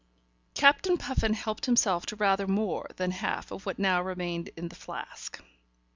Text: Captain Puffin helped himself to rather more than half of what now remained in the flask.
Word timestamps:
Captain 0.55 0.97
Puffin 0.97 1.35
helped 1.35 1.67
himself 1.67 2.07
to 2.07 2.15
rather 2.15 2.47
more 2.47 2.87
than 2.95 3.11
half 3.11 3.51
of 3.51 3.67
what 3.67 3.77
now 3.77 4.01
remained 4.01 4.49
in 4.57 4.67
the 4.67 4.75
flask. 4.75 5.39